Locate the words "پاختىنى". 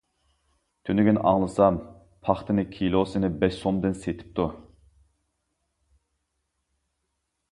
2.29-2.63